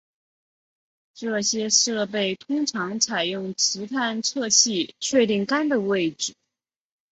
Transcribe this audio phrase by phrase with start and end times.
[1.13, 6.33] 这些设备通常采用磁探测器确定杆的位置。